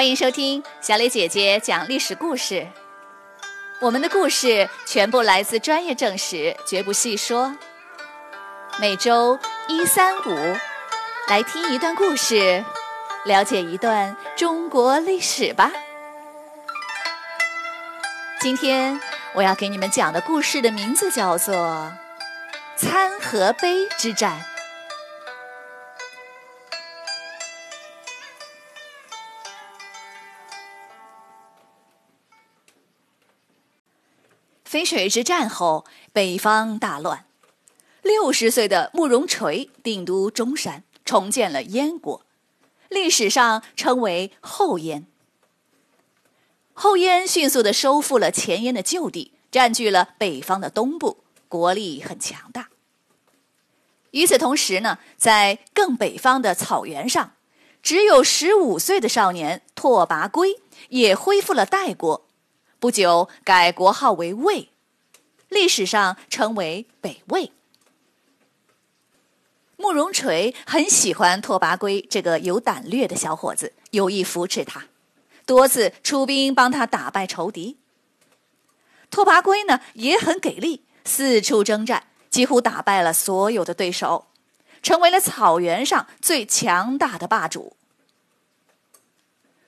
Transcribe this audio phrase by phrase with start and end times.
[0.00, 2.66] 欢迎收听小磊姐姐讲历史故事。
[3.82, 7.54] 我们的故事全部来自专业正史，绝不细说。
[8.80, 9.38] 每周
[9.68, 10.56] 一、三、五，
[11.28, 12.64] 来听一段故事，
[13.26, 15.70] 了解一段中国历史吧。
[18.40, 18.98] 今天
[19.34, 21.92] 我要给你们讲的故事的名字叫做
[22.80, 24.40] 《参河碑之战》。
[34.70, 37.24] 淝水之战后，北方大乱。
[38.02, 42.24] 六十岁的慕容垂定都中山，重建了燕国，
[42.88, 45.06] 历史上称为后燕。
[46.72, 52.68] 后燕迅速的收复了前燕的旧地，占据了北方的东部，国力很强大。
[54.12, 57.32] 与此同时呢，在更北方的草原上，
[57.82, 60.60] 只有十五岁的少年拓跋圭
[60.90, 62.28] 也恢复了代国。
[62.80, 64.70] 不久改国号为魏，
[65.50, 67.52] 历史上称为北魏。
[69.76, 74.86] 慕容垂很喜欢拓跋圭这个有胆略的小伙子，有意扶持他，
[75.44, 77.76] 多次出兵帮他打败仇敌。
[79.10, 84.28] 拓跋圭呢也很给力，四处征战，几乎打败了所有的对手，
[84.82, 87.76] 成为了草原上最强大的霸主。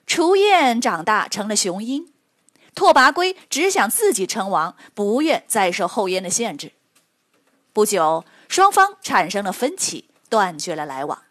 [0.07, 2.12] 雏燕长大成了雄鹰。
[2.75, 6.73] 拓跋圭只想自己称王，不愿再受后燕的限制。
[7.71, 11.23] 不久，双方产生了分歧，断绝了来往。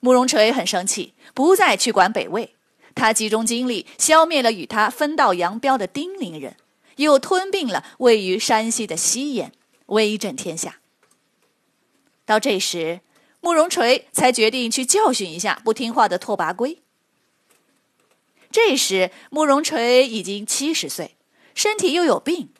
[0.00, 2.56] 慕容垂很生气，不再去管北魏，
[2.94, 6.56] 他集中精力消灭了与他分道扬镳的丁零人，
[6.96, 9.52] 又吞并了位于山西的西燕，
[9.86, 10.80] 威震天下。
[12.24, 13.00] 到这时，
[13.40, 16.81] 慕容垂才决定去教训一下不听话的拓跋圭。
[18.52, 21.16] 这时，慕容垂已经七十岁，
[21.54, 22.50] 身体又有病，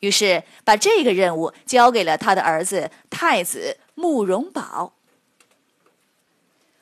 [0.00, 4.92] 于是把这个任务交给了他的儿子太子慕容宝。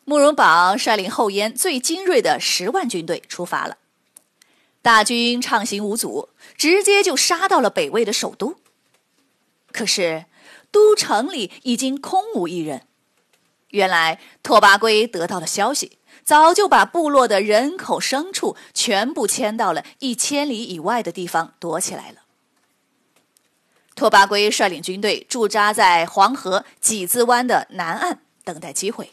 [0.04, 3.78] 慕容宝率领后燕最精锐的十万军队出发了，
[4.82, 8.56] 大军畅行无阻，直接就杀到了北魏的首都。
[9.70, 10.24] 可是，
[10.72, 12.88] 都城里已经空无一人。
[13.68, 15.98] 原来，拓跋圭得到了消息。
[16.24, 22.18] 早就把部落的人口、牲畜全部迁到了一千里以外的地方躲起来了。
[23.94, 29.12] 拓跋圭率领军队驻扎在黄河几字湾的南岸，等待机会。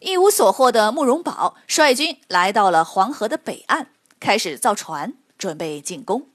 [0.00, 3.88] 一无所获的慕容宝率军来到了黄河的北岸，
[4.20, 6.28] 开始造船，准备进攻。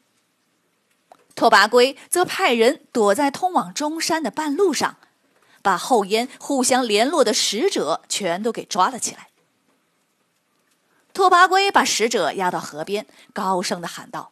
[1.35, 4.97] 拓跋圭则派人躲在通往中山的半路上。
[5.61, 9.29] 把后燕互相联络的使者全都给抓了起来。
[11.13, 14.31] 拓跋圭把使者押到河边，高声的喊道：“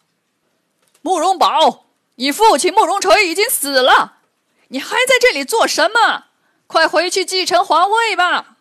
[1.01, 1.85] 慕容宝，
[2.15, 4.19] 你父亲慕容垂已经死了，
[4.69, 6.27] 你还在这里做什么？
[6.67, 8.57] 快回去继承皇位吧！”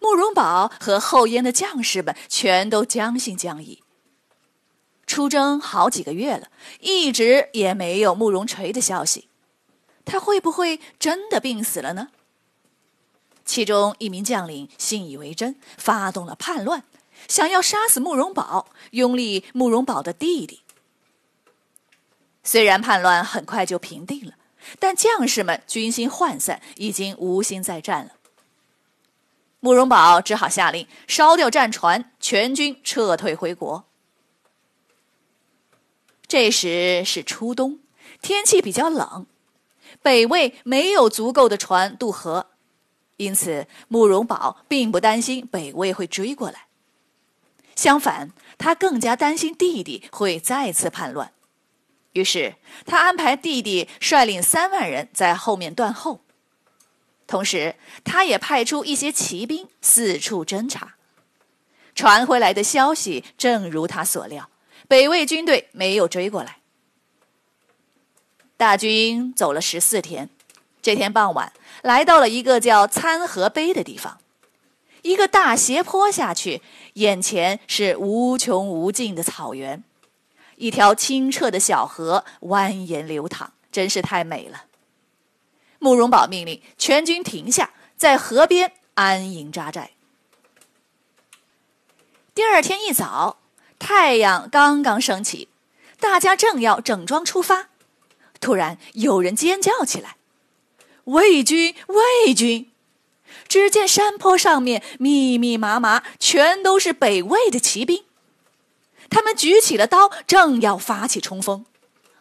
[0.00, 3.82] 慕容宝和后燕的将士们全都将信将疑。
[5.06, 6.48] 出征好几个月了，
[6.80, 9.28] 一直也没有慕容垂的消息。
[10.04, 12.08] 他会不会真的病死了呢？
[13.44, 16.84] 其中一名将领信以为真，发动了叛乱，
[17.28, 20.60] 想要杀死慕容宝，拥立慕容宝的弟弟。
[22.42, 24.34] 虽然叛乱很快就平定了，
[24.78, 28.12] 但将士们军心涣散，已经无心再战了。
[29.60, 33.84] 慕容宝只好下令烧掉战船，全军撤退回国。
[36.26, 37.80] 这时是初冬，
[38.20, 39.26] 天气比较冷。
[40.04, 42.48] 北魏没有足够的船渡河，
[43.16, 46.66] 因此慕容宝并不担心北魏会追过来。
[47.74, 48.28] 相反，
[48.58, 51.32] 他更加担心弟弟会再次叛乱。
[52.12, 56.20] 于是，他安排弟弟率领三万人在后面断后，
[57.26, 60.96] 同时，他也派出一些骑兵四处侦查。
[61.94, 64.50] 传回来的消息正如他所料，
[64.86, 66.58] 北魏军队没有追过来。
[68.64, 70.30] 大军走了十四天，
[70.80, 71.52] 这天傍晚
[71.82, 74.18] 来到了一个叫参河碑的地方。
[75.02, 76.62] 一个大斜坡下去，
[76.94, 79.84] 眼前是无穷无尽的草原，
[80.56, 84.64] 一条清澈的小河蜿蜒流淌，真是太美了。
[85.78, 89.90] 慕容宝命令全军停下，在河边安营扎寨。
[92.34, 93.36] 第二天一早，
[93.78, 95.48] 太阳刚刚升起，
[96.00, 97.68] 大家正要整装出发。
[98.44, 100.16] 突然，有人尖叫起来
[101.04, 101.74] ：“魏军！
[101.86, 102.70] 魏军！”
[103.48, 108.04] 只见山坡上面密密麻麻，全都是北魏的骑兵。
[109.08, 111.64] 他们举起了刀，正要发起冲锋。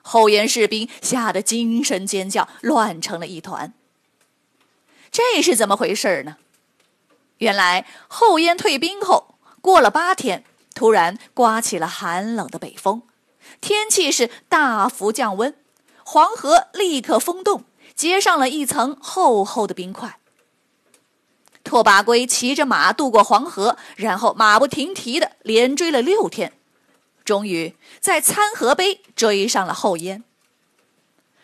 [0.01, 3.73] 后燕士兵吓得惊声尖叫，乱成了一团。
[5.11, 6.37] 这是怎么回事呢？
[7.39, 13.01] 原来后燕退兵后，过了八天，突然刮起了寒冷的北风，
[13.59, 15.53] 天气是大幅降温，
[16.03, 17.63] 黄河立刻封冻，
[17.95, 20.19] 结上了一层厚厚的冰块。
[21.63, 26.53] 拓跋圭骑着马渡过黄河，然后马不停蹄的连追了六天。
[27.23, 30.25] 终于在参河碑追上了后燕。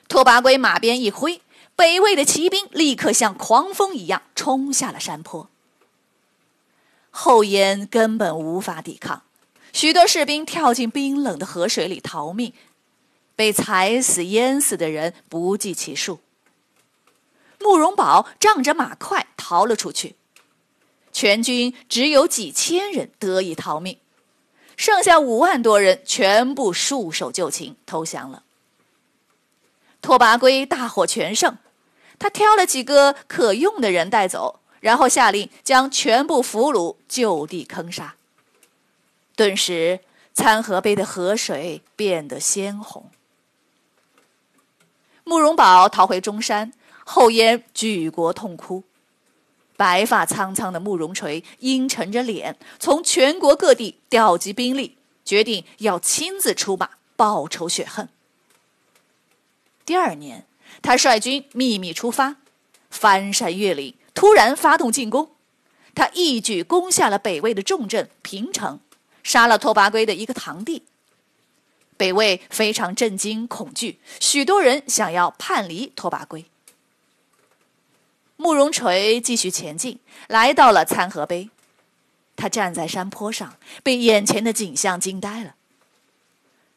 [0.09, 1.41] 拓跋圭马鞭一挥，
[1.75, 5.49] 北魏的骑兵立刻像狂风一样冲下了山坡。
[7.11, 9.23] 后燕根本无法抵抗，
[9.71, 12.53] 许多士兵跳进冰冷的河水里逃命，
[13.39, 16.19] 被踩死、淹死的人不计其数。
[17.57, 20.17] 慕容宝仗着马快逃了出去，
[21.13, 23.97] 全军只有几千人得以逃命。
[24.75, 28.43] 剩下五万多人全部束手就擒，投降了。
[30.01, 31.57] 拓跋圭大获全胜，
[32.19, 38.15] 他挑了几个可用的人带走，然后下令将全部俘虏就地坑杀。
[39.37, 40.01] 顿时，
[40.33, 43.09] 参河碑的河水变得鲜红。
[45.29, 46.73] 慕容宝逃回中山，
[47.05, 48.83] 后燕举国痛哭。
[49.77, 58.09] 白发苍苍的慕容垂阴沉着脸，从全国各地调集兵力，决定要亲自出马报仇雪恨。
[59.85, 60.47] 第二年，
[60.81, 62.37] 他率军秘密出发，
[62.89, 65.29] 翻山越岭，突然发动进攻。
[65.93, 68.79] 他一举攻下了北魏的重镇平城，
[69.21, 70.81] 杀了拓跋圭的一个堂弟。
[71.99, 76.45] 北魏非常震惊恐惧，许多人想要叛离拓跋圭。
[78.37, 79.99] 慕容垂继续前进，
[80.29, 81.49] 来到了参河碑。
[82.37, 85.55] 他站在山坡上，被眼前的景象惊呆了。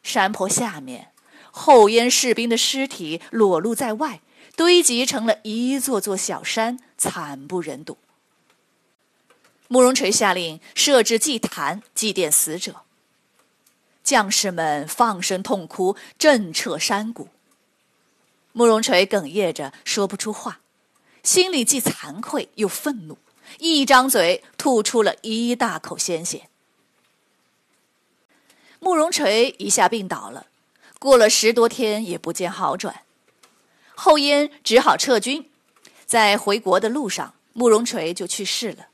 [0.03, 1.13] 山坡下面，
[1.51, 4.19] 后燕士兵的尸体裸露在外，
[4.57, 7.97] 堆积成了一座座小山，惨不忍睹。
[9.69, 12.81] 慕容垂下令设置祭坛，祭奠死者。
[14.03, 17.29] 将士们放声痛哭，震彻山谷。
[18.51, 20.59] 慕容垂哽咽着，说不出话。
[21.23, 23.17] 心里既惭愧又愤怒，
[23.59, 26.49] 一张嘴吐出了一大口鲜血。
[28.79, 30.47] 慕容垂一下病倒了，
[30.99, 33.03] 过了十多天也不见好转，
[33.95, 35.49] 后燕只好撤军。
[36.05, 38.87] 在回国的路上，慕容垂就去世了。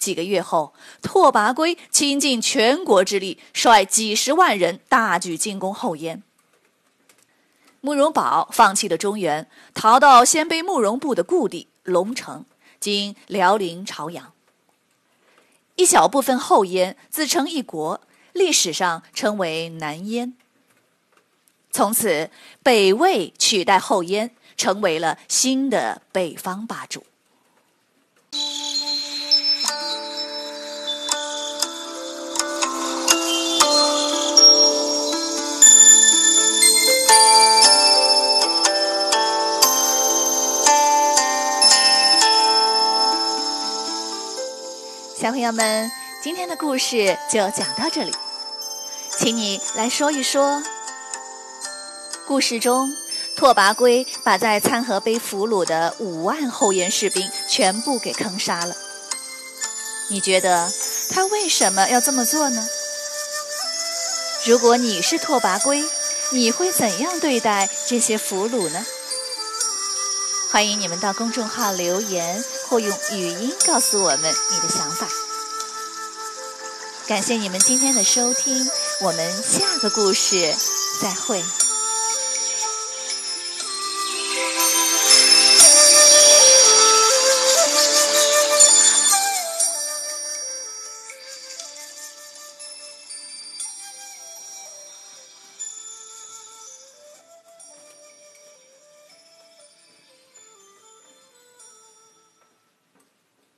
[0.00, 6.22] 几个月后，拓跋圭倾尽全国之力，率几十万人大举进攻后燕。
[7.82, 12.44] 慕容宝放弃了中原，逃到鲜卑慕容部的故地龙城
[12.80, 14.32] （今辽宁朝阳）。
[15.76, 18.00] 一小部分后燕自称一国，
[18.32, 20.34] 历史上称为南燕。
[21.70, 22.30] 从此，
[22.62, 27.04] 北魏取代后燕，成为了新的北方霸主。
[45.30, 48.12] 小朋友们，今天的故事就讲到这里，
[49.16, 50.60] 请你来说一说。
[52.26, 52.92] 故事中，
[53.36, 58.74] 拓跋圭把在参河碑俘虏的五万后燕士兵全部给坑杀了。
[60.08, 60.68] 你觉得
[61.12, 62.66] 他为什么要这么做呢？
[64.46, 65.84] 如果你是拓跋圭，
[66.32, 68.84] 你会怎样对待这些俘虏呢？
[70.50, 72.44] 欢迎你们到公众号留言。
[72.68, 75.08] 或用语音告诉我们你的想法。
[77.08, 80.54] 感谢你们今天的收听，我们下个故事
[81.02, 81.42] 再会。